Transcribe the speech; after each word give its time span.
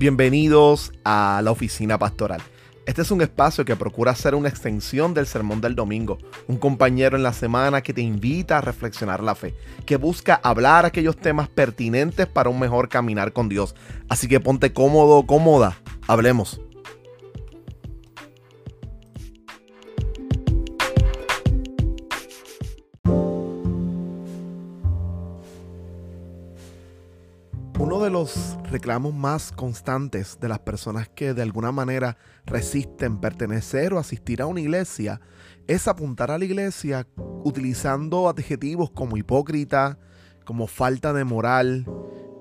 Bienvenidos 0.00 0.94
a 1.04 1.42
la 1.44 1.50
oficina 1.50 1.98
pastoral. 1.98 2.40
Este 2.86 3.02
es 3.02 3.10
un 3.10 3.20
espacio 3.20 3.66
que 3.66 3.76
procura 3.76 4.14
ser 4.14 4.34
una 4.34 4.48
extensión 4.48 5.12
del 5.12 5.26
sermón 5.26 5.60
del 5.60 5.74
domingo, 5.74 6.16
un 6.48 6.56
compañero 6.56 7.18
en 7.18 7.22
la 7.22 7.34
semana 7.34 7.82
que 7.82 7.92
te 7.92 8.00
invita 8.00 8.56
a 8.56 8.60
reflexionar 8.62 9.22
la 9.22 9.34
fe, 9.34 9.54
que 9.84 9.96
busca 9.96 10.40
hablar 10.42 10.86
aquellos 10.86 11.18
temas 11.18 11.50
pertinentes 11.50 12.26
para 12.26 12.48
un 12.48 12.58
mejor 12.58 12.88
caminar 12.88 13.34
con 13.34 13.50
Dios. 13.50 13.74
Así 14.08 14.26
que 14.26 14.40
ponte 14.40 14.72
cómodo, 14.72 15.26
cómoda, 15.26 15.76
hablemos. 16.08 16.62
Los 28.10 28.58
reclamos 28.70 29.14
más 29.14 29.52
constantes 29.52 30.38
de 30.40 30.48
las 30.48 30.58
personas 30.58 31.08
que 31.08 31.32
de 31.32 31.42
alguna 31.42 31.72
manera 31.72 32.16
resisten 32.44 33.20
pertenecer 33.20 33.92
o 33.92 33.98
asistir 33.98 34.42
a 34.42 34.46
una 34.46 34.60
iglesia 34.60 35.20
es 35.68 35.86
apuntar 35.86 36.30
a 36.32 36.38
la 36.38 36.44
iglesia 36.44 37.06
utilizando 37.44 38.28
adjetivos 38.28 38.90
como 38.90 39.16
hipócrita, 39.16 39.98
como 40.44 40.66
falta 40.66 41.12
de 41.12 41.22
moral, 41.22 41.86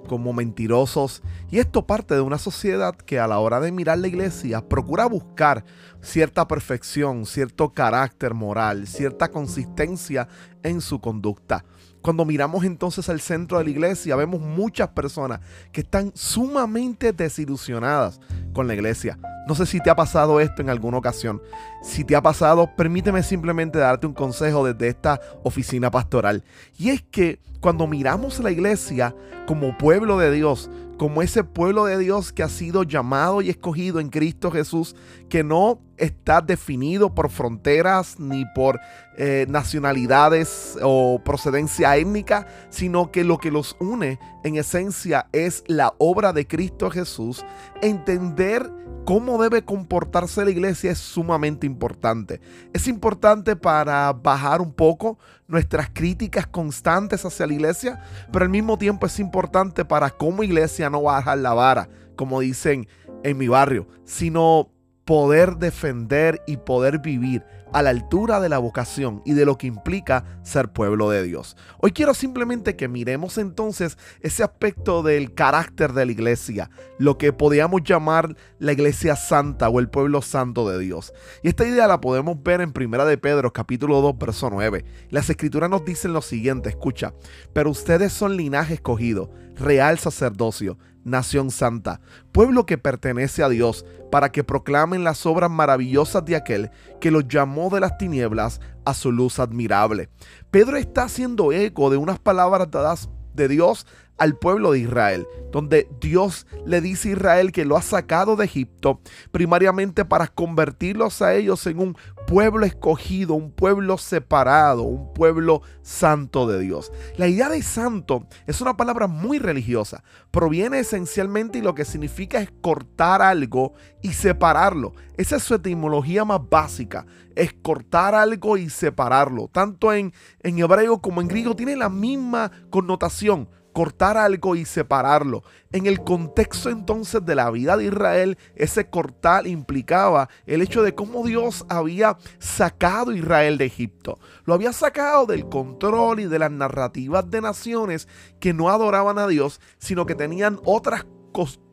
como 0.08 0.34
mentirosos. 0.34 1.22
Y 1.52 1.59
esto 1.59 1.86
parte 1.86 2.16
de 2.16 2.22
una 2.22 2.40
sociedad 2.40 2.95
que 2.95 3.20
a 3.20 3.28
la 3.28 3.38
hora 3.38 3.59
de 3.59 3.72
mirar 3.72 4.00
la 4.00 4.08
iglesia 4.08 4.67
procura 4.67 5.06
buscar 5.06 5.64
cierta 6.02 6.48
perfección, 6.48 7.28
cierto 7.28 7.72
carácter 7.73 8.34
moral, 8.34 8.88
cierta 8.88 9.30
consistencia 9.30 10.28
en 10.64 10.81
su 10.81 11.00
conducta. 11.00 11.64
Cuando 12.02 12.23
miramos 12.23 12.63
entonces 12.63 13.09
al 13.09 13.20
centro 13.20 13.58
de 13.58 13.66
la 13.66 13.70
iglesia, 13.70 14.16
vemos 14.16 14.39
muchas 14.39 14.89
personas 14.89 15.41
que 15.71 15.81
están 15.81 16.12
sumamente 16.16 17.11
desilusionadas 17.11 18.22
con 18.53 18.67
la 18.67 18.73
iglesia. 18.73 19.19
No 19.47 19.56
sé 19.56 19.66
si 19.66 19.81
te 19.81 19.89
ha 19.89 19.95
pasado 19.95 20.39
esto 20.39 20.61
en 20.61 20.69
alguna 20.69 20.97
ocasión. 20.97 21.41
Si 21.81 22.03
te 22.03 22.16
ha 22.16 22.22
pasado, 22.22 22.69
permíteme 22.75 23.23
simplemente 23.23 23.80
darte 23.80 24.08
un 24.08 24.14
consejo 24.14 24.66
desde 24.66 24.88
esta 24.88 25.19
oficina 25.44 25.91
pastoral. 25.91 26.44
Y 26.78 26.89
es 26.89 27.02
que 27.02 27.39
cuando 27.59 27.88
miramos 27.88 28.39
la 28.39 28.52
iglesia 28.52 29.16
como 29.45 29.78
pueblo 29.78 30.17
de 30.17 30.31
Dios, 30.31 30.69
como 30.97 31.22
ese 31.22 31.44
pueblo 31.44 31.86
de 31.86 31.97
Dios 31.97 32.31
que 32.31 32.44
ha 32.44 32.50
sido 32.50 32.84
llamado 32.84 33.41
y 33.41 33.50
escogido 33.50 34.00
en 34.00 34.09
Cristo 34.09 34.52
Jesús, 34.52 34.95
que 35.30 35.44
no 35.44 35.81
está 36.00 36.42
definido 36.42 37.14
por 37.14 37.30
fronteras 37.30 38.19
ni 38.19 38.45
por 38.55 38.80
eh, 39.17 39.45
nacionalidades 39.50 40.78
o 40.81 41.22
procedencia 41.23 41.95
étnica, 41.97 42.47
sino 42.69 43.11
que 43.11 43.23
lo 43.23 43.38
que 43.38 43.52
los 43.52 43.75
une 43.80 44.19
en 44.44 44.56
esencia 44.56 45.28
es 45.31 45.64
la 45.67 45.94
obra 45.97 46.33
de 46.33 46.47
Cristo 46.47 46.89
Jesús. 46.89 47.45
Entender 47.81 48.72
cómo 49.06 49.41
debe 49.41 49.64
comportarse 49.64 50.45
la 50.45 50.52
iglesia 50.52 50.91
es 50.91 51.00
sumamente 51.00 51.66
importante. 51.66 52.39
Es 52.73 52.88
importante 52.88 53.56
para 53.56 54.13
bajar 54.13 54.61
un 54.61 54.72
poco 54.72 55.17
nuestras 55.47 55.89
críticas 55.89 56.47
constantes 56.47 57.25
hacia 57.25 57.47
la 57.47 57.53
iglesia, 57.53 58.03
pero 58.31 58.45
al 58.45 58.52
mismo 58.52 58.78
tiempo 58.78 59.06
es 59.06 59.19
importante 59.19 59.84
para 59.84 60.11
como 60.11 60.44
iglesia 60.44 60.89
no 60.89 61.02
bajar 61.02 61.39
la 61.39 61.53
vara, 61.53 61.89
como 62.16 62.39
dicen 62.39 62.88
en 63.23 63.38
mi 63.38 63.47
barrio, 63.47 63.88
sino 64.06 64.69
poder 65.10 65.58
defender 65.58 66.44
y 66.46 66.58
poder 66.58 67.00
vivir 67.00 67.44
a 67.74 67.82
la 67.82 67.90
altura 67.90 68.40
de 68.40 68.48
la 68.48 68.60
vocación 68.60 69.24
y 69.26 69.34
de 69.34 69.44
lo 69.44 69.58
que 69.58 69.66
implica 69.66 70.24
ser 70.44 70.72
pueblo 70.72 71.10
de 71.10 71.24
Dios. 71.24 71.58
Hoy 71.80 71.94
quiero 71.94 72.14
simplemente 72.14 72.76
que 72.76 72.88
miremos 72.88 73.40
entonces 73.40 73.98
ese 74.22 74.44
aspecto 74.44 75.02
del 75.02 75.34
carácter 75.34 75.94
de 75.94 76.06
la 76.06 76.12
iglesia, 76.12 76.70
lo 77.00 77.18
que 77.18 77.34
podríamos 77.34 77.82
llamar 77.84 78.36
la 78.60 78.74
iglesia 78.74 79.16
santa 79.16 79.68
o 79.68 79.80
el 79.80 79.90
pueblo 79.90 80.22
santo 80.22 80.69
de 80.69 80.78
Dios. 80.78 81.12
Y 81.42 81.48
esta 81.48 81.66
idea 81.66 81.88
la 81.88 82.02
podemos 82.02 82.44
ver 82.44 82.62
en 82.62 82.72
Primera 82.72 83.06
de 83.06 83.18
Pedro 83.18 83.52
capítulo 83.52 84.02
2 84.02 84.16
verso 84.19 84.52
9. 84.52 84.86
Las 85.09 85.28
escrituras 85.31 85.72
nos 85.72 85.86
dicen 85.86 86.14
lo 86.14 86.22
siguiente, 86.22 86.69
escucha, 86.69 87.16
pero 87.52 87.72
ustedes 87.72 88.14
son 88.14 88.38
linaje 88.38 88.75
escogido, 88.75 89.31
real 89.56 89.98
sacerdocio, 89.98 90.78
nación 91.04 91.52
santa, 91.52 92.02
pueblo 92.32 92.66
que 92.66 92.78
pertenece 92.78 93.44
a 93.44 93.50
Dios, 93.50 93.86
para 94.12 94.32
que 94.32 94.44
proclamen 94.44 95.04
las 95.04 95.26
obras 95.26 95.50
maravillosas 95.52 96.26
de 96.26 96.36
aquel 96.36 96.72
que 97.00 97.12
los 97.12 97.28
llamó 97.28 97.70
de 97.70 97.80
las 97.80 97.98
tinieblas 97.98 98.60
a 98.86 98.94
su 98.94 99.12
luz 99.12 99.40
admirable. 99.40 100.10
Pedro 100.52 100.78
está 100.78 101.04
haciendo 101.04 101.52
eco 101.52 101.90
de 101.90 101.98
unas 101.98 102.20
palabras 102.20 102.70
dadas 102.72 103.10
de 103.34 103.48
Dios 103.48 103.86
al 104.19 104.35
pueblo 104.35 104.74
de 104.74 104.80
Israel, 104.80 105.28
donde 105.52 105.90
Dios 106.00 106.46
le 106.66 106.81
dice 106.81 107.09
a 107.09 107.12
Israel 107.13 107.52
que 107.52 107.66
lo 107.66 107.78
ha 107.78 107.81
sacado 107.81 108.35
de 108.35 108.46
Egipto 108.46 109.00
primariamente 109.31 110.06
para 110.06 110.28
convertirlos 110.28 111.22
a 111.22 111.34
ellos 111.34 111.66
en 111.66 111.80
un 111.80 111.97
pueblo 112.28 112.66
escogido, 112.66 113.34
un 113.34 113.52
pueblo 113.52 113.97
separado, 113.97 114.84
un 114.84 115.13
pueblo 115.13 115.62
santo 115.81 116.47
de 116.47 116.59
Dios. 116.59 116.91
La 117.18 117.28
idea 117.28 117.50
de 117.50 117.63
santo 117.63 118.28
es 118.46 118.62
una 118.62 118.78
palabra 118.78 119.07
muy 119.07 119.40
religiosa, 119.40 120.03
proviene 120.30 120.80
esencialmente 120.80 121.57
y 121.57 121.62
lo 121.62 121.74
que 121.74 121.86
significa 121.86 122.40
es 122.40 122.51
cortar 122.62 123.22
algo 123.22 123.74
y 124.01 124.13
separarlo. 124.13 124.94
Esa 125.18 125.38
es 125.38 125.44
su 125.44 125.56
etimología 125.56 126.24
más 126.25 126.41
básica, 126.50 127.06
es 127.36 127.53
cortar 127.53 128.13
algo 128.13 128.57
y 128.57 128.69
separarlo. 128.69 129.50
Tanto 129.51 129.94
en, 129.94 130.13
en 130.41 130.59
hebreo 130.59 131.01
como 131.01 131.22
en 131.22 131.28
griego 131.28 131.56
tiene 131.56 131.75
la 131.75 131.90
misma 131.90 132.51
connotación 132.69 133.50
cortar 133.79 134.17
algo 134.17 134.57
y 134.57 134.66
separarlo. 134.66 135.41
En 135.72 135.85
el 135.85 136.03
contexto 136.03 136.69
entonces 136.69 137.25
de 137.25 137.34
la 137.34 137.50
vida 137.50 137.78
de 137.78 137.85
Israel, 137.85 138.38
ese 138.53 138.90
cortar 138.90 139.47
implicaba 139.47 140.28
el 140.45 140.62
hecho 140.62 140.84
de 140.84 140.94
cómo 140.94 141.25
Dios 141.25 141.66
había 141.69 142.18
sacado 142.39 143.12
a 143.12 143.16
Israel 143.16 143.57
de 143.57 143.63
Egipto. 143.63 144.19
Lo 144.44 144.53
había 144.53 144.73
sacado 144.73 145.28
del 145.28 145.47
control 145.47 146.19
y 146.19 146.25
de 146.25 146.39
las 146.39 146.51
narrativas 146.51 147.31
de 147.31 147.39
naciones 147.39 148.09
que 148.41 148.51
no 148.51 148.68
adoraban 148.68 149.18
a 149.18 149.28
Dios, 149.28 149.62
sino 149.78 150.06
que 150.06 150.16
tenían 150.16 150.59
otras 150.66 151.06
costumbres 151.31 151.69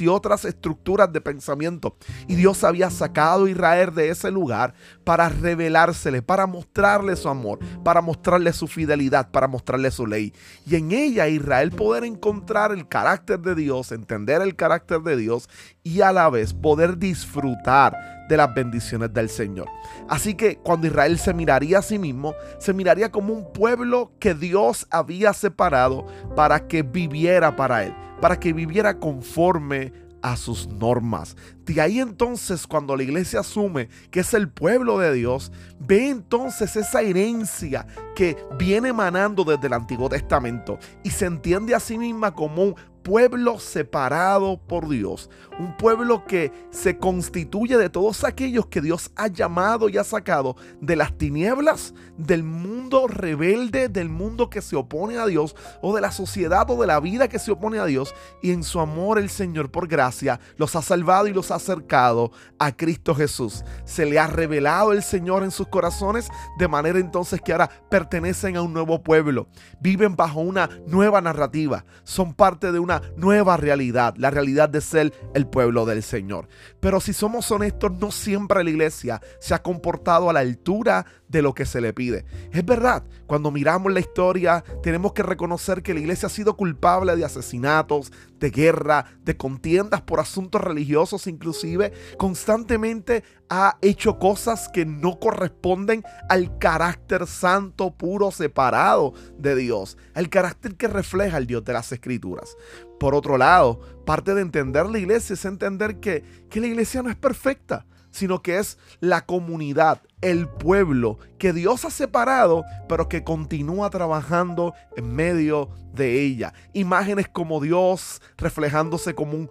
y 0.00 0.08
otras 0.08 0.44
estructuras 0.46 1.12
de 1.12 1.20
pensamiento. 1.20 1.96
Y 2.26 2.34
Dios 2.34 2.64
había 2.64 2.88
sacado 2.88 3.44
a 3.44 3.50
Israel 3.50 3.94
de 3.94 4.08
ese 4.08 4.30
lugar 4.30 4.72
para 5.04 5.28
revelársele, 5.28 6.22
para 6.22 6.46
mostrarle 6.46 7.14
su 7.14 7.28
amor, 7.28 7.58
para 7.84 8.00
mostrarle 8.00 8.52
su 8.54 8.66
fidelidad, 8.66 9.30
para 9.30 9.46
mostrarle 9.46 9.90
su 9.90 10.06
ley. 10.06 10.32
Y 10.66 10.76
en 10.76 10.92
ella 10.92 11.28
Israel 11.28 11.72
poder 11.72 12.04
encontrar 12.04 12.72
el 12.72 12.88
carácter 12.88 13.40
de 13.40 13.54
Dios, 13.54 13.92
entender 13.92 14.40
el 14.40 14.56
carácter 14.56 15.02
de 15.02 15.16
Dios 15.16 15.50
y 15.82 16.00
a 16.00 16.10
la 16.10 16.30
vez 16.30 16.54
poder 16.54 16.96
disfrutar 16.96 18.26
de 18.28 18.38
las 18.38 18.54
bendiciones 18.54 19.12
del 19.12 19.28
Señor. 19.28 19.68
Así 20.08 20.34
que 20.34 20.56
cuando 20.56 20.86
Israel 20.86 21.18
se 21.18 21.34
miraría 21.34 21.80
a 21.80 21.82
sí 21.82 21.98
mismo, 21.98 22.34
se 22.58 22.72
miraría 22.72 23.10
como 23.10 23.34
un 23.34 23.52
pueblo 23.52 24.12
que 24.18 24.34
Dios 24.34 24.86
había 24.90 25.34
separado 25.34 26.06
para 26.34 26.66
que 26.66 26.82
viviera 26.82 27.54
para 27.54 27.84
él 27.84 27.94
para 28.20 28.38
que 28.38 28.52
viviera 28.52 28.98
conforme 28.98 29.92
a 30.24 30.38
sus 30.38 30.66
normas. 30.66 31.36
De 31.66 31.82
ahí 31.82 32.00
entonces 32.00 32.66
cuando 32.66 32.96
la 32.96 33.02
iglesia 33.02 33.40
asume 33.40 33.90
que 34.10 34.20
es 34.20 34.32
el 34.32 34.48
pueblo 34.48 34.98
de 34.98 35.12
Dios, 35.12 35.52
ve 35.78 36.08
entonces 36.08 36.76
esa 36.76 37.02
herencia 37.02 37.86
que 38.16 38.38
viene 38.58 38.88
emanando 38.88 39.44
desde 39.44 39.66
el 39.66 39.74
Antiguo 39.74 40.08
Testamento 40.08 40.78
y 41.02 41.10
se 41.10 41.26
entiende 41.26 41.74
a 41.74 41.80
sí 41.80 41.98
misma 41.98 42.34
como 42.34 42.62
un 42.62 42.74
pueblo 43.04 43.60
separado 43.60 44.58
por 44.58 44.88
Dios, 44.88 45.30
un 45.58 45.76
pueblo 45.76 46.24
que 46.24 46.50
se 46.70 46.98
constituye 46.98 47.76
de 47.76 47.90
todos 47.90 48.24
aquellos 48.24 48.66
que 48.66 48.80
Dios 48.80 49.12
ha 49.14 49.28
llamado 49.28 49.88
y 49.88 49.98
ha 49.98 50.04
sacado 50.04 50.56
de 50.80 50.96
las 50.96 51.16
tinieblas, 51.16 51.94
del 52.16 52.42
mundo 52.42 53.06
rebelde, 53.06 53.88
del 53.88 54.08
mundo 54.08 54.48
que 54.50 54.62
se 54.62 54.74
opone 54.74 55.18
a 55.18 55.26
Dios, 55.26 55.54
o 55.82 55.94
de 55.94 56.00
la 56.00 56.10
sociedad 56.10 56.68
o 56.70 56.80
de 56.80 56.86
la 56.86 56.98
vida 56.98 57.28
que 57.28 57.38
se 57.38 57.52
opone 57.52 57.78
a 57.78 57.84
Dios, 57.84 58.14
y 58.42 58.50
en 58.50 58.64
su 58.64 58.80
amor 58.80 59.18
el 59.18 59.28
Señor 59.28 59.70
por 59.70 59.86
gracia 59.86 60.40
los 60.56 60.74
ha 60.74 60.82
salvado 60.82 61.28
y 61.28 61.34
los 61.34 61.50
ha 61.50 61.56
acercado 61.56 62.32
a 62.58 62.74
Cristo 62.74 63.14
Jesús. 63.14 63.64
Se 63.84 64.06
le 64.06 64.18
ha 64.18 64.26
revelado 64.26 64.92
el 64.92 65.02
Señor 65.02 65.44
en 65.44 65.50
sus 65.50 65.68
corazones, 65.68 66.28
de 66.58 66.68
manera 66.68 66.98
entonces 66.98 67.40
que 67.42 67.52
ahora 67.52 67.68
pertenecen 67.90 68.56
a 68.56 68.62
un 68.62 68.72
nuevo 68.72 69.02
pueblo, 69.02 69.48
viven 69.80 70.16
bajo 70.16 70.40
una 70.40 70.70
nueva 70.86 71.20
narrativa, 71.20 71.84
son 72.02 72.32
parte 72.32 72.72
de 72.72 72.78
una 72.78 72.93
nueva 73.16 73.56
realidad, 73.56 74.14
la 74.16 74.30
realidad 74.30 74.68
de 74.68 74.80
ser 74.80 75.12
el 75.34 75.46
pueblo 75.46 75.86
del 75.86 76.02
Señor. 76.02 76.48
Pero 76.80 77.00
si 77.00 77.12
somos 77.12 77.50
honestos, 77.50 77.92
no 77.92 78.10
siempre 78.10 78.64
la 78.64 78.70
iglesia 78.70 79.20
se 79.40 79.54
ha 79.54 79.62
comportado 79.62 80.30
a 80.30 80.32
la 80.32 80.40
altura 80.40 81.06
de 81.34 81.42
lo 81.42 81.52
que 81.52 81.66
se 81.66 81.80
le 81.80 81.92
pide. 81.92 82.24
Es 82.52 82.64
verdad, 82.64 83.02
cuando 83.26 83.50
miramos 83.50 83.92
la 83.92 83.98
historia 83.98 84.64
tenemos 84.84 85.14
que 85.14 85.24
reconocer 85.24 85.82
que 85.82 85.92
la 85.92 85.98
iglesia 85.98 86.28
ha 86.28 86.30
sido 86.30 86.56
culpable 86.56 87.16
de 87.16 87.24
asesinatos, 87.24 88.12
de 88.38 88.50
guerra, 88.50 89.06
de 89.24 89.36
contiendas 89.36 90.00
por 90.00 90.20
asuntos 90.20 90.60
religiosos 90.60 91.26
inclusive. 91.26 91.92
Constantemente 92.18 93.24
ha 93.50 93.78
hecho 93.82 94.20
cosas 94.20 94.68
que 94.68 94.86
no 94.86 95.18
corresponden 95.18 96.04
al 96.28 96.56
carácter 96.58 97.26
santo, 97.26 97.90
puro, 97.90 98.30
separado 98.30 99.12
de 99.36 99.56
Dios, 99.56 99.98
al 100.14 100.28
carácter 100.28 100.76
que 100.76 100.86
refleja 100.86 101.38
el 101.38 101.48
Dios 101.48 101.64
de 101.64 101.72
las 101.72 101.90
Escrituras. 101.90 102.56
Por 103.00 103.16
otro 103.16 103.38
lado, 103.38 103.80
parte 104.06 104.34
de 104.34 104.42
entender 104.42 104.86
la 104.86 105.00
iglesia 105.00 105.34
es 105.34 105.44
entender 105.44 105.98
que, 105.98 106.22
que 106.48 106.60
la 106.60 106.68
iglesia 106.68 107.02
no 107.02 107.10
es 107.10 107.16
perfecta 107.16 107.86
sino 108.14 108.42
que 108.42 108.58
es 108.58 108.78
la 109.00 109.26
comunidad, 109.26 110.00
el 110.20 110.48
pueblo 110.48 111.18
que 111.36 111.52
Dios 111.52 111.84
ha 111.84 111.90
separado, 111.90 112.64
pero 112.88 113.08
que 113.08 113.24
continúa 113.24 113.90
trabajando 113.90 114.72
en 114.96 115.14
medio 115.14 115.68
de 115.92 116.22
ella. 116.22 116.54
Imágenes 116.72 117.28
como 117.28 117.60
Dios 117.60 118.22
reflejándose 118.38 119.16
como 119.16 119.32
un, 119.32 119.50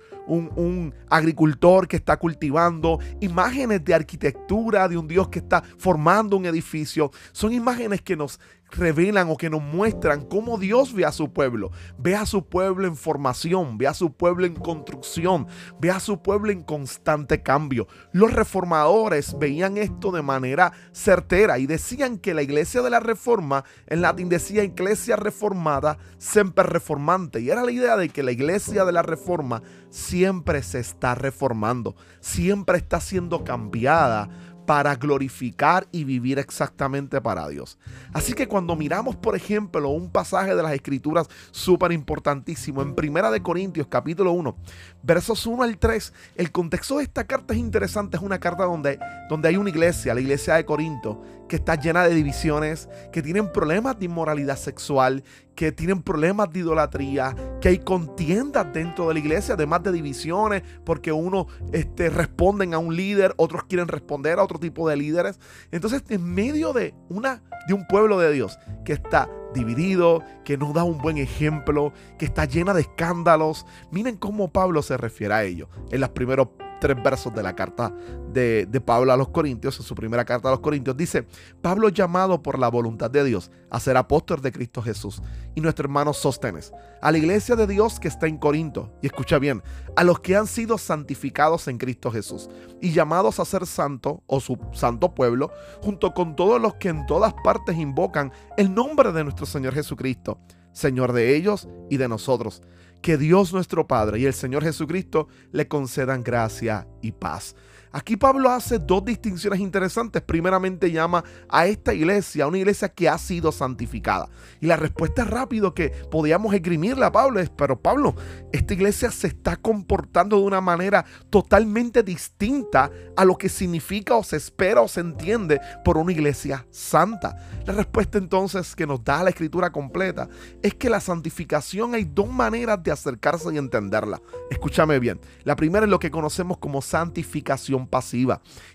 un, 0.55 0.95
agricultor 1.09 1.89
que 1.89 1.97
está 1.97 2.17
cultivando, 2.17 2.99
imágenes 3.19 3.83
de 3.83 3.93
arquitectura 3.93 4.87
de 4.87 4.97
un 4.97 5.09
Dios 5.09 5.27
que 5.27 5.39
está 5.39 5.61
formando 5.77 6.37
un 6.37 6.45
edificio. 6.45 7.11
Son 7.33 7.51
imágenes 7.51 8.01
que 8.01 8.15
nos 8.15 8.39
revelan 8.75 9.29
o 9.29 9.37
que 9.37 9.49
nos 9.49 9.61
muestran 9.61 10.25
cómo 10.25 10.57
Dios 10.57 10.93
ve 10.93 11.05
a 11.05 11.11
su 11.11 11.31
pueblo. 11.31 11.71
Ve 11.97 12.15
a 12.15 12.25
su 12.25 12.45
pueblo 12.45 12.87
en 12.87 12.95
formación, 12.95 13.77
ve 13.77 13.87
a 13.87 13.93
su 13.93 14.13
pueblo 14.13 14.45
en 14.45 14.55
construcción, 14.55 15.47
ve 15.79 15.91
a 15.91 15.99
su 15.99 16.21
pueblo 16.21 16.51
en 16.51 16.63
constante 16.63 17.41
cambio. 17.41 17.87
Los 18.11 18.33
reformadores 18.33 19.37
veían 19.37 19.77
esto 19.77 20.11
de 20.11 20.21
manera 20.21 20.73
certera 20.91 21.59
y 21.59 21.67
decían 21.67 22.17
que 22.17 22.33
la 22.33 22.41
iglesia 22.41 22.81
de 22.81 22.89
la 22.89 22.99
reforma, 22.99 23.63
en 23.87 24.01
latín 24.01 24.29
decía 24.29 24.63
iglesia 24.63 25.15
reformada, 25.15 25.97
siempre 26.17 26.63
reformante. 26.63 27.39
Y 27.41 27.49
era 27.49 27.63
la 27.63 27.71
idea 27.71 27.97
de 27.97 28.09
que 28.09 28.23
la 28.23 28.31
iglesia 28.31 28.85
de 28.85 28.91
la 28.91 29.01
reforma 29.01 29.61
siempre 29.89 30.63
se 30.63 30.79
está 30.79 31.15
reformando, 31.15 31.95
siempre 32.19 32.77
está 32.77 32.99
siendo 32.99 33.43
cambiada 33.43 34.29
para 34.65 34.95
glorificar 34.95 35.87
y 35.91 36.03
vivir 36.03 36.39
exactamente 36.39 37.19
para 37.21 37.47
Dios. 37.47 37.77
Así 38.13 38.33
que 38.33 38.47
cuando 38.47 38.75
miramos, 38.75 39.15
por 39.15 39.35
ejemplo, 39.35 39.89
un 39.89 40.09
pasaje 40.09 40.55
de 40.55 40.63
las 40.63 40.73
escrituras 40.73 41.27
súper 41.51 41.91
importantísimo 41.91 42.81
en 42.81 42.95
Primera 42.95 43.31
de 43.31 43.41
Corintios 43.41 43.87
capítulo 43.87 44.31
1, 44.31 44.55
versos 45.01 45.45
1 45.45 45.63
al 45.63 45.77
3, 45.77 46.13
el 46.35 46.51
contexto 46.51 46.97
de 46.97 47.03
esta 47.03 47.25
carta 47.25 47.53
es 47.53 47.59
interesante, 47.59 48.17
es 48.17 48.23
una 48.23 48.39
carta 48.39 48.63
donde, 48.63 48.99
donde 49.29 49.49
hay 49.49 49.57
una 49.57 49.69
iglesia, 49.69 50.13
la 50.13 50.21
iglesia 50.21 50.55
de 50.55 50.65
Corinto, 50.65 51.21
que 51.53 51.57
está 51.57 51.75
llena 51.75 52.07
de 52.07 52.15
divisiones, 52.15 52.89
que 53.11 53.21
tienen 53.21 53.47
problemas 53.47 53.99
de 53.99 54.05
inmoralidad 54.05 54.57
sexual, 54.57 55.23
que 55.53 55.71
tienen 55.71 56.01
problemas 56.01 56.51
de 56.51 56.61
idolatría, 56.61 57.35
que 57.61 57.69
hay 57.69 57.77
contiendas 57.77 58.73
dentro 58.73 59.07
de 59.07 59.13
la 59.13 59.19
iglesia, 59.19 59.53
además 59.53 59.83
de 59.83 59.91
divisiones, 59.91 60.63
porque 60.83 61.11
unos 61.11 61.45
este, 61.71 62.09
responden 62.09 62.73
a 62.73 62.79
un 62.79 62.95
líder, 62.95 63.35
otros 63.37 63.65
quieren 63.65 63.87
responder 63.87 64.39
a 64.39 64.43
otro 64.43 64.57
tipo 64.57 64.89
de 64.89 64.97
líderes. 64.97 65.39
Entonces, 65.69 66.03
en 66.09 66.23
medio 66.23 66.73
de, 66.73 66.95
una, 67.07 67.43
de 67.67 67.75
un 67.75 67.85
pueblo 67.85 68.17
de 68.17 68.31
Dios 68.31 68.57
que 68.83 68.93
está 68.93 69.29
dividido, 69.53 70.23
que 70.43 70.57
no 70.57 70.73
da 70.73 70.83
un 70.83 70.97
buen 70.97 71.19
ejemplo, 71.19 71.93
que 72.17 72.25
está 72.25 72.45
llena 72.45 72.73
de 72.73 72.81
escándalos, 72.81 73.67
miren 73.91 74.17
cómo 74.17 74.51
Pablo 74.51 74.81
se 74.81 74.97
refiere 74.97 75.35
a 75.35 75.43
ello 75.43 75.69
en 75.91 76.01
los 76.01 76.09
primeros 76.09 76.47
tres 76.83 77.01
versos 77.01 77.33
de 77.33 77.41
la 77.41 77.55
carta 77.55 77.93
de, 78.33 78.67
Pablo 78.85 79.13
a 79.13 79.15
los 79.15 79.29
Corintios, 79.29 79.79
en 79.79 79.85
su 79.85 79.95
primera 79.95 80.25
carta 80.25 80.49
a 80.49 80.51
los 80.51 80.59
Corintios, 80.59 80.97
dice, 80.97 81.25
Pablo 81.61 81.87
llamado 81.87 82.43
por 82.43 82.59
la 82.59 82.67
voluntad 82.67 83.09
de 83.09 83.23
Dios 83.23 83.51
a 83.69 83.79
ser 83.79 83.95
apóstol 83.95 84.41
de 84.41 84.51
Cristo 84.51 84.81
Jesús 84.81 85.21
y 85.55 85.61
nuestro 85.61 85.85
hermano 85.85 86.11
Sóstenes, 86.11 86.73
a 87.01 87.09
la 87.09 87.17
iglesia 87.17 87.55
de 87.55 87.67
Dios 87.67 88.01
que 88.01 88.09
está 88.09 88.27
en 88.27 88.37
Corinto, 88.37 88.91
y 89.01 89.05
escucha 89.05 89.39
bien, 89.39 89.63
a 89.95 90.03
los 90.03 90.19
que 90.19 90.35
han 90.35 90.45
sido 90.45 90.77
santificados 90.77 91.69
en 91.69 91.77
Cristo 91.77 92.11
Jesús 92.11 92.49
y 92.81 92.91
llamados 92.91 93.39
a 93.39 93.45
ser 93.45 93.65
santo 93.65 94.21
o 94.27 94.41
su 94.41 94.59
santo 94.73 95.15
pueblo, 95.15 95.53
junto 95.81 96.13
con 96.13 96.35
todos 96.35 96.61
los 96.61 96.73
que 96.75 96.89
en 96.89 97.05
todas 97.05 97.33
partes 97.45 97.77
invocan 97.77 98.33
el 98.57 98.73
nombre 98.73 99.13
de 99.13 99.23
nuestro 99.23 99.45
Señor 99.45 99.73
Jesucristo, 99.73 100.37
Señor 100.73 101.13
de 101.13 101.33
ellos 101.33 101.69
y 101.89 101.95
de 101.95 102.09
nosotros 102.09 102.61
que 103.03 103.17
Dios 103.17 103.53
nuestro 103.53 103.85
Padre 103.85 104.19
y 104.19 104.25
el 104.25 104.33
Señor 104.33 104.63
Jesucristo 104.63 105.27
le 105.51 105.67
concedan 105.67 106.23
gracia 106.23 106.87
y 107.01 107.11
paz. 107.11 107.53
Aquí 107.95 108.17
Pablo 108.17 108.49
hace 108.49 108.79
dos 108.79 109.05
distinciones 109.05 109.59
interesantes. 109.59 110.23
Primeramente 110.23 110.91
llama 110.91 111.23
a 111.47 111.67
esta 111.67 111.93
iglesia, 111.93 112.47
una 112.47 112.57
iglesia 112.57 112.89
que 112.89 113.07
ha 113.07 113.19
sido 113.19 113.51
santificada. 113.51 114.29
Y 114.59 114.65
la 114.65 114.77
respuesta 114.77 115.21
es 115.21 115.29
rápido 115.29 115.75
que 115.75 115.89
podíamos 116.09 116.55
esgrimirla 116.55 117.07
a 117.07 117.11
Pablo 117.11 117.39
es, 117.39 117.51
pero 117.51 117.79
Pablo, 117.79 118.15
esta 118.51 118.73
iglesia 118.73 119.11
se 119.11 119.27
está 119.27 119.57
comportando 119.57 120.37
de 120.37 120.43
una 120.43 120.59
manera 120.59 121.05
totalmente 121.29 122.01
distinta 122.01 122.89
a 123.15 123.25
lo 123.25 123.37
que 123.37 123.47
significa 123.47 124.15
o 124.15 124.23
se 124.23 124.37
espera 124.37 124.81
o 124.81 124.87
se 124.87 125.01
entiende 125.01 125.61
por 125.85 125.97
una 125.97 126.11
iglesia 126.11 126.65
santa. 126.71 127.37
La 127.67 127.73
respuesta 127.73 128.17
entonces 128.17 128.75
que 128.75 128.87
nos 128.87 129.03
da 129.03 129.23
la 129.23 129.29
escritura 129.29 129.71
completa 129.71 130.27
es 130.63 130.73
que 130.73 130.89
la 130.89 130.99
santificación 130.99 131.93
hay 131.93 132.05
dos 132.05 132.27
maneras 132.27 132.81
de 132.81 132.89
acercarse 132.89 133.53
y 133.53 133.59
entenderla. 133.59 134.19
Escúchame 134.49 134.97
bien. 134.97 135.19
La 135.43 135.55
primera 135.55 135.85
es 135.85 135.91
lo 135.91 135.99
que 135.99 136.09
conocemos 136.09 136.57
como 136.57 136.81
santificación 136.81 137.82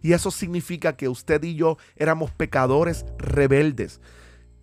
Y 0.03 0.13
eso 0.13 0.31
significa 0.31 0.97
que 0.97 1.09
usted 1.09 1.43
y 1.45 1.55
yo 1.55 1.79
éramos 1.97 2.31
pecadores 2.31 3.05
rebeldes. 3.19 4.01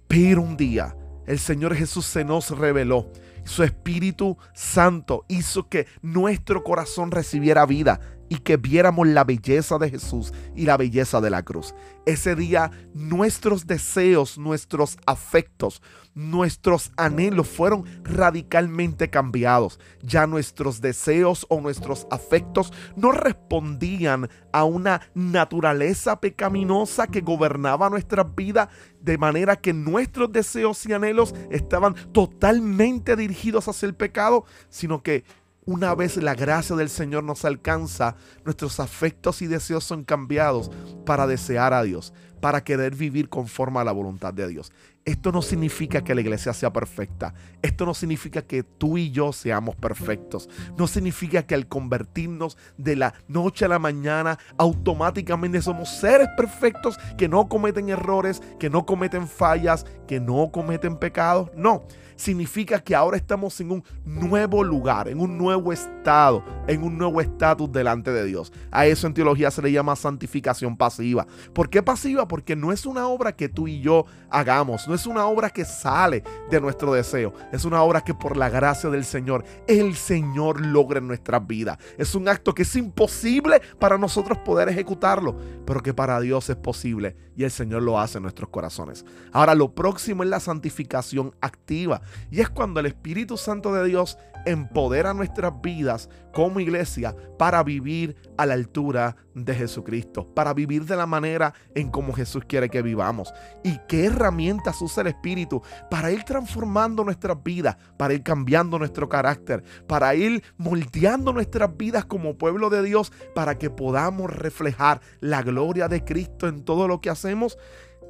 Pero 0.08 0.42
un 0.42 0.58
día 0.58 0.96
el 1.28 1.40
Señor 1.40 1.76
Jesús 1.76 2.06
se 2.06 2.24
nos 2.24 2.52
reveló. 2.52 3.12
Su 3.44 3.64
Espíritu 3.64 4.38
Santo 4.54 5.26
hizo 5.28 5.70
que 5.70 5.88
nuestro 6.02 6.64
corazón 6.64 7.12
recibiera 7.12 7.66
vida 7.66 8.00
y 8.30 8.38
que 8.38 8.58
viéramos 8.58 9.08
la 9.08 9.24
belleza 9.24 9.78
de 9.78 9.90
Jesús 9.90 10.34
y 10.56 10.66
la 10.66 10.78
belleza 10.78 11.22
de 11.22 11.30
la 11.30 11.44
cruz. 11.44 11.76
Ese 12.06 12.36
día 12.36 12.72
nuestros 12.94 13.68
deseos, 13.68 14.38
nuestros 14.38 14.98
afectos, 15.06 15.82
nuestros 16.14 16.92
anhelos 16.96 17.48
fueron 17.48 17.84
radicalmente 18.04 19.10
cambiados. 19.10 19.80
Ya 20.02 20.28
nuestros 20.28 20.82
deseos 20.82 21.46
o 21.50 21.60
nuestros 21.60 22.08
afectos 22.10 22.72
no 22.96 23.12
respondían 23.12 24.30
a 24.54 24.64
una 24.64 25.02
naturaleza 25.14 26.22
pecaminosa 26.22 27.08
que 27.08 27.22
gobernaba 27.22 27.90
nuestra 27.90 28.24
vida 28.24 28.70
de 29.02 29.18
manera 29.18 29.56
que 29.58 29.74
nuestros 29.74 30.32
deseos 30.32 30.86
y 30.86 30.94
anhelos 30.94 31.36
estaban 31.52 31.96
totalmente 32.14 33.16
dirigidos 33.16 33.68
hacia 33.68 33.88
el 33.88 33.96
pecado, 33.96 34.46
sino 34.70 35.04
que 35.04 35.26
una 35.66 35.96
vez 35.96 36.18
la 36.18 36.36
gracia 36.36 36.76
del 36.76 36.90
Señor 36.90 37.24
nos 37.24 37.44
alcanza, 37.46 38.16
nuestros 38.44 38.80
afectos 38.80 39.42
y 39.42 39.48
deseos 39.48 39.84
son 39.84 40.04
cambiados 40.04 40.70
para 41.06 41.28
desear 41.28 41.74
a 41.74 41.84
Dios, 41.84 42.14
para 42.40 42.64
querer 42.64 42.96
vivir 42.96 43.30
conforme 43.30 43.80
a 43.80 43.84
la 43.84 43.92
voluntad 43.92 44.34
de 44.34 44.48
Dios. 44.48 44.72
Esto 45.06 45.32
no 45.32 45.44
significa 45.44 46.04
que 46.04 46.16
la 46.16 46.22
iglesia 46.22 46.52
sea 46.52 46.74
perfecta. 46.74 47.36
Esto 47.62 47.86
no 47.86 47.94
significa 47.94 48.42
que 48.42 48.64
tú 48.64 48.98
y 48.98 49.12
yo 49.12 49.32
seamos 49.34 49.76
perfectos. 49.76 50.50
No 50.80 50.88
significa 50.88 51.44
que 51.44 51.54
al 51.54 51.68
convertirnos 51.68 52.58
de 52.78 52.96
la 52.96 53.14
noche 53.28 53.66
a 53.66 53.68
la 53.68 53.78
mañana 53.78 54.40
automáticamente 54.58 55.62
somos 55.62 55.90
seres 55.90 56.28
perfectos 56.36 56.98
que 57.20 57.30
no 57.30 57.48
cometen 57.48 57.90
errores, 57.90 58.42
que 58.60 58.72
no 58.72 58.88
cometen 58.88 59.28
fallas, 59.28 59.86
que 60.08 60.20
no 60.20 60.50
cometen 60.52 60.98
pecados. 60.98 61.52
No 61.56 61.84
significa 62.16 62.80
que 62.80 62.96
ahora 62.96 63.18
estamos 63.18 63.60
en 63.60 63.72
un 63.72 63.84
nuevo 64.06 64.64
lugar, 64.64 65.08
en 65.08 65.20
un 65.20 65.38
nuevo 65.38 65.74
estado, 65.74 66.44
en 66.68 66.84
un 66.84 66.98
nuevo 66.98 67.22
estatus 67.22 67.72
delante 67.72 68.12
de 68.12 68.26
Dios. 68.26 68.52
A 68.72 68.86
eso 68.86 69.08
en 69.08 69.14
teología 69.14 69.52
se 69.52 69.62
le 69.62 69.72
llama 69.72 69.96
santificación 69.96 70.78
pasiva. 70.78 71.28
¿Por 71.54 71.70
qué 71.70 71.84
pasiva? 71.84 72.28
Porque 72.28 72.56
no 72.56 72.72
es 72.72 72.86
una 72.86 73.08
obra 73.08 73.36
que 73.36 73.50
tú 73.50 73.68
y 73.68 73.82
yo 73.82 74.06
hagamos, 74.30 74.88
es 74.96 75.06
una 75.06 75.26
obra 75.26 75.50
que 75.50 75.66
sale 75.66 76.24
de 76.50 76.62
nuestro 76.62 76.94
deseo, 76.94 77.34
es 77.52 77.66
una 77.66 77.82
obra 77.82 78.02
que 78.02 78.14
por 78.14 78.38
la 78.38 78.50
gracia 78.50 78.90
del 78.90 79.06
Señor, 79.06 79.44
el 79.68 79.96
Señor 79.96 80.66
logra 80.66 81.00
en 81.00 81.08
nuestras 81.08 81.46
vidas. 81.46 81.78
Es 81.98 82.16
un 82.16 82.28
acto 82.28 82.54
que 82.54 82.64
es 82.64 82.76
imposible 82.76 83.62
para 83.80 83.98
nosotros 83.98 84.38
poder 84.40 84.70
ejecutarlo, 84.70 85.36
pero 85.66 85.82
que 85.82 85.94
para 85.94 86.20
Dios 86.20 86.50
es 86.50 86.56
posible 86.56 87.16
y 87.36 87.44
el 87.44 87.52
Señor 87.52 87.84
lo 87.84 88.00
hace 88.00 88.18
en 88.18 88.24
nuestros 88.24 88.50
corazones. 88.50 89.06
Ahora 89.32 89.56
lo 89.56 89.74
próximo 89.74 90.24
es 90.24 90.30
la 90.30 90.40
santificación 90.40 91.36
activa. 91.42 92.02
Y 92.32 92.42
es 92.42 92.50
cuando 92.50 92.80
el 92.80 92.86
Espíritu 92.86 93.38
Santo 93.38 93.74
de 93.74 93.86
Dios 93.86 94.18
empodera 94.46 95.14
nuestras 95.14 95.54
vidas 95.62 96.10
como 96.34 96.60
iglesia 96.60 97.16
para 97.38 97.64
vivir 97.64 98.16
a 98.38 98.46
la 98.46 98.54
altura 98.54 99.16
de 99.34 99.56
Jesucristo, 99.56 100.28
para 100.34 100.54
vivir 100.54 100.86
de 100.86 100.96
la 100.96 101.06
manera 101.06 101.54
en 101.74 101.90
como 101.90 102.14
Jesús 102.14 102.44
quiere 102.48 102.70
que 102.70 102.82
vivamos. 102.82 103.34
Y 103.64 103.80
qué 103.88 104.06
herramientas 104.06 104.82
usa 104.82 105.02
el 105.02 105.08
Espíritu 105.08 105.62
para 105.90 106.12
ir 106.12 106.24
transformando 106.24 107.04
nuestras 107.04 107.42
vidas, 107.44 107.78
para 107.98 108.14
ir 108.14 108.24
cambiando 108.24 108.78
nuestro 108.78 109.08
carácter, 109.08 109.64
para 109.88 110.14
ir 110.16 110.44
moldeando 110.58 111.34
nuestras 111.34 111.76
vidas 111.78 112.06
como 112.06 112.38
pueblo 112.38 112.70
de 112.70 112.84
Dios, 112.84 113.12
para 113.34 113.58
que 113.58 113.70
podamos 113.70 114.30
reflejar 114.30 115.02
la 115.20 115.42
gloria 115.42 115.88
de 115.88 116.04
Cristo 116.04 116.48
en 116.48 116.64
todo 116.64 116.88
lo 116.88 117.02
que 117.02 117.10
hacemos 117.10 117.58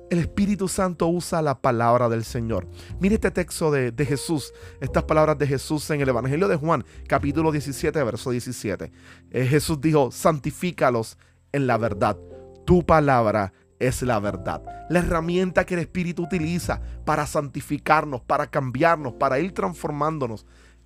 el 0.09 0.19
Espíritu 0.19 0.67
Santo 0.67 1.07
usa 1.07 1.41
la 1.41 1.59
palabra 1.61 2.09
del 2.09 2.23
Señor. 2.23 2.67
Mire 2.99 3.15
este 3.15 3.31
texto 3.31 3.71
de, 3.71 4.05
Jesús, 4.05 4.53
estas 4.79 5.03
palabras 5.03 5.37
de 5.37 5.47
Jesús 5.47 5.89
en 5.89 6.01
el 6.01 6.09
Evangelio 6.09 6.47
de 6.47 6.55
Juan, 6.55 6.85
capítulo 7.07 7.51
17, 7.51 8.03
verso 8.03 8.31
17. 8.31 8.91
Eh, 9.31 9.45
Jesús 9.45 9.81
dijo, 9.81 10.11
santifícalos 10.11 11.17
en 11.51 11.67
la 11.67 11.77
verdad. 11.77 12.17
Tu 12.65 12.85
palabra 12.85 13.53
es 13.79 14.01
la 14.01 14.19
verdad. 14.19 14.63
La 14.89 14.99
herramienta 14.99 15.65
que 15.65 15.73
el 15.73 15.81
Espíritu 15.81 16.23
utiliza 16.23 16.81
para 17.05 17.25
santificarnos, 17.25 18.21
para 18.21 18.47
cambiarnos, 18.47 19.13
para 19.13 19.39
ir 19.39 19.53
transformándonos, 19.53 20.45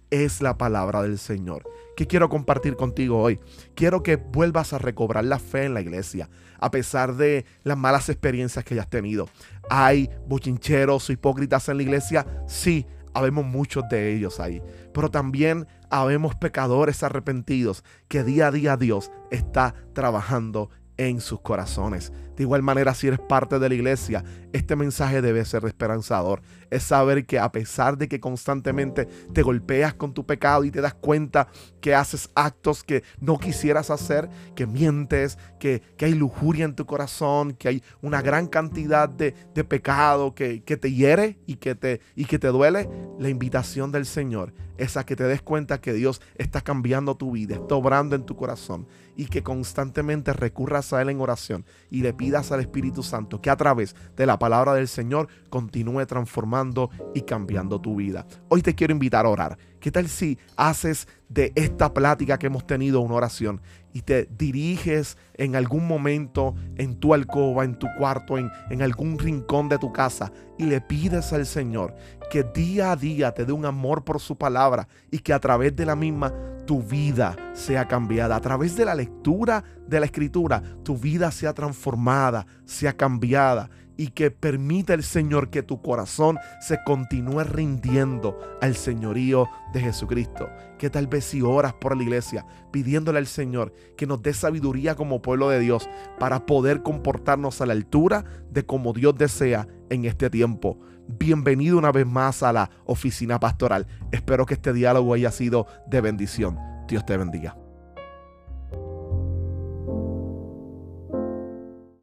es 0.10 0.42
la 0.42 0.58
palabra 0.58 1.02
del 1.02 1.18
Señor. 1.18 1.64
¿Qué 1.96 2.08
quiero 2.08 2.30
compartir 2.30 2.76
contigo 2.76 3.22
hoy? 3.22 3.40
Quiero 3.76 4.04
que 4.04 4.16
vuelvas 4.16 4.74
a 4.74 4.78
recobrar 4.78 5.26
la 5.26 5.40
fe 5.40 5.66
en 5.66 5.74
la 5.74 5.82
iglesia, 5.82 6.30
a 6.60 6.72
pesar 6.72 7.16
de 7.16 7.46
las 7.64 7.78
malas 7.78 8.10
experiencias 8.10 8.64
que 8.64 8.74
hayas 8.76 8.90
tenido. 8.90 9.28
¿Hay 9.70 10.10
bochincheros 10.28 11.10
o 11.10 11.14
hipócritas 11.14 11.68
en 11.70 11.78
la 11.78 11.84
iglesia? 11.84 12.26
Sí, 12.48 12.86
habemos 13.14 13.46
muchos 13.46 13.84
de 13.90 14.14
ellos 14.14 14.40
ahí. 14.40 14.62
Pero 14.94 15.12
también 15.12 15.68
habemos 15.90 16.36
pecadores 16.36 17.04
arrepentidos 17.04 17.84
que 18.08 18.24
día 18.24 18.48
a 18.48 18.52
día 18.52 18.78
Dios 18.78 19.12
está 19.32 19.76
trabajando 19.94 20.70
en 20.98 21.22
sus 21.22 21.42
corazones. 21.42 22.12
De 22.40 22.44
igual 22.44 22.64
manera, 22.64 22.94
si 22.94 23.06
eres 23.06 23.20
parte 23.20 23.60
de 23.60 23.68
la 23.68 23.76
iglesia, 23.76 24.24
este 24.54 24.78
mensaje 24.78 25.22
debe 25.22 25.44
ser 25.44 25.66
esperanzador. 25.66 26.42
Es 26.70 26.84
saber 26.84 27.26
que 27.26 27.38
a 27.38 27.52
pesar 27.52 27.98
de 27.98 28.08
que 28.08 28.22
constantemente 28.22 29.08
te 29.34 29.42
golpeas 29.42 29.94
con 29.94 30.14
tu 30.14 30.26
pecado 30.26 30.64
y 30.64 30.72
te 30.72 30.80
das 30.80 30.94
cuenta 30.94 31.50
que 31.82 31.94
haces 31.94 32.30
actos 32.36 32.86
que 32.86 33.04
no 33.20 33.38
quisieras 33.40 33.90
hacer, 33.90 34.30
que 34.56 34.66
mientes, 34.68 35.38
que, 35.60 35.82
hay 36.00 36.14
lujuria 36.14 36.64
en 36.64 36.76
tu 36.76 36.86
corazón, 36.86 37.52
que 37.52 37.68
hay 37.68 37.84
una 38.02 38.22
gran 38.22 38.48
cantidad 38.48 39.10
de, 39.10 39.34
pecado 39.66 40.34
que, 40.34 40.64
que, 40.64 40.78
te 40.78 40.94
hiere 40.94 41.40
y 41.46 41.58
que 41.58 41.76
te, 41.76 42.00
y 42.16 42.24
que 42.24 42.40
te 42.40 42.48
duele, 42.48 42.90
la 43.20 43.28
invitación 43.28 43.92
del 43.92 44.06
Señor 44.06 44.54
es 44.80 44.96
a 44.96 45.06
que 45.06 45.16
te 45.16 45.26
des 45.26 45.42
cuenta 45.42 45.82
que 45.82 45.94
Dios 45.94 46.22
está 46.36 46.62
cambiando 46.62 47.16
tu 47.16 47.32
vida, 47.32 47.56
está 47.56 47.76
obrando 47.76 48.16
en 48.16 48.24
tu 48.24 48.36
corazón 48.36 48.88
y 49.18 49.26
que 49.26 49.44
constantemente 49.44 50.32
recurras 50.32 50.94
a 50.94 51.02
Él 51.02 51.10
en 51.10 51.20
oración 51.20 51.66
y 51.92 52.02
le 52.02 52.14
pidas 52.14 52.29
al 52.36 52.60
Espíritu 52.60 53.02
Santo 53.02 53.42
que 53.42 53.50
a 53.50 53.58
través 53.58 53.96
de 54.16 54.26
la 54.26 54.38
palabra 54.38 54.74
del 54.74 54.88
Señor 54.88 55.28
continúe 55.50 56.06
transformando 56.06 56.90
y 57.16 57.22
cambiando 57.22 57.82
tu 57.82 57.96
vida. 57.96 58.26
Hoy 58.50 58.62
te 58.62 58.76
quiero 58.76 58.94
invitar 58.94 59.26
a 59.26 59.30
orar. 59.30 59.58
¿Qué 59.80 59.92
tal 59.92 60.08
si 60.08 60.38
haces 60.56 61.08
de 61.28 61.52
esta 61.56 61.94
plática 61.94 62.38
que 62.38 62.48
hemos 62.48 62.68
tenido 62.68 63.02
una 63.02 63.16
oración 63.16 63.62
y 63.94 64.02
te 64.02 64.28
diriges 64.38 65.18
en 65.36 65.56
algún 65.56 65.88
momento 65.88 66.56
en 66.76 66.96
tu 66.96 67.14
alcoba, 67.14 67.64
en 67.64 67.78
tu 67.78 67.88
cuarto, 67.98 68.38
en, 68.38 68.50
en 68.70 68.82
algún 68.82 69.18
rincón 69.18 69.70
de 69.70 69.78
tu 69.78 69.92
casa 69.92 70.32
y 70.58 70.66
le 70.66 70.82
pides 70.82 71.34
al 71.34 71.46
Señor 71.46 71.96
que 72.30 72.44
día 72.44 72.92
a 72.92 72.96
día 72.96 73.34
te 73.34 73.46
dé 73.46 73.52
un 73.52 73.66
amor 73.66 74.04
por 74.04 74.20
su 74.20 74.38
palabra 74.38 74.88
y 75.10 75.20
que 75.20 75.34
a 75.34 75.40
través 75.40 75.76
de 75.76 75.86
la 75.86 75.96
misma 75.96 76.34
tu 76.66 76.84
vida 76.84 77.36
sea 77.54 77.88
cambiada. 77.88 78.36
A 78.36 78.42
través 78.42 78.76
de 78.76 78.86
la 78.86 78.94
lectura 78.94 79.64
de 79.88 80.00
la 80.00 80.06
escritura, 80.06 80.62
tu 80.84 80.96
vida 80.96 81.32
sea 81.32 81.54
transformada, 81.54 82.46
sea 82.66 82.94
cambiada 82.94 83.70
y 84.00 84.12
que 84.12 84.32
permita 84.32 84.94
el 84.94 85.04
Señor 85.04 85.50
que 85.50 85.62
tu 85.62 85.82
corazón 85.82 86.40
se 86.62 86.80
continúe 86.86 87.44
rindiendo 87.44 88.40
al 88.62 88.78
señorío 88.78 89.50
de 89.74 89.82
Jesucristo. 89.82 90.50
Que 90.78 90.90
tal 90.90 91.08
vez 91.08 91.26
si 91.26 91.42
oras 91.42 91.74
por 91.74 91.98
la 91.98 92.04
iglesia 92.04 92.46
pidiéndole 92.72 93.20
al 93.20 93.28
Señor 93.28 93.74
que 93.98 94.08
nos 94.08 94.22
dé 94.22 94.34
sabiduría 94.34 94.96
como 94.96 95.22
pueblo 95.22 95.50
de 95.50 95.60
Dios 95.60 95.90
para 96.18 96.46
poder 96.46 96.82
comportarnos 96.82 97.60
a 97.60 97.66
la 97.66 97.74
altura 97.74 98.24
de 98.50 98.66
como 98.66 98.94
Dios 98.94 99.18
desea 99.18 99.68
en 99.90 100.06
este 100.06 100.30
tiempo. 100.30 100.80
Bienvenido 101.10 101.78
una 101.78 101.92
vez 101.92 102.08
más 102.08 102.42
a 102.42 102.54
la 102.54 102.72
oficina 102.86 103.38
pastoral. 103.38 103.86
Espero 104.14 104.46
que 104.46 104.54
este 104.54 104.72
diálogo 104.72 105.14
haya 105.14 105.32
sido 105.32 105.68
de 105.88 106.00
bendición. 106.00 106.58
Dios 106.88 107.06
te 107.06 107.18
bendiga. 107.18 107.59